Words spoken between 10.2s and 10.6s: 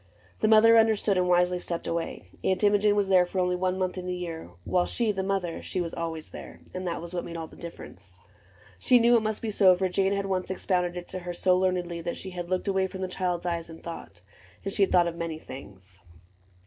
once